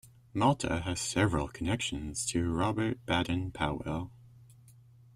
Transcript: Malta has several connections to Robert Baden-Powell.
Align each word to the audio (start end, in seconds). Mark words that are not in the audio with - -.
Malta 0.33 0.79
has 0.79 0.99
several 0.99 1.47
connections 1.47 2.25
to 2.25 2.49
Robert 2.51 3.05
Baden-Powell. 3.05 4.09